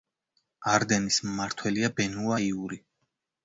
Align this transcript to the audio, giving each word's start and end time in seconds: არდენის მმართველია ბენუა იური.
არდენის 0.71 1.21
მმართველია 1.29 1.93
ბენუა 2.01 2.43
იური. 2.51 2.85